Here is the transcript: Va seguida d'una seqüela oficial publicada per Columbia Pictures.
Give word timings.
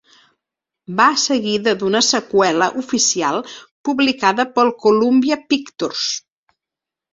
Va 1.01 1.09
seguida 1.23 1.73
d'una 1.83 2.01
seqüela 2.07 2.71
oficial 2.85 3.39
publicada 3.91 4.49
per 4.57 4.67
Columbia 4.87 5.41
Pictures. 5.55 6.05